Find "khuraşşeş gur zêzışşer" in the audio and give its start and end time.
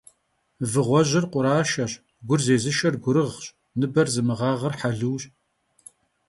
1.31-2.95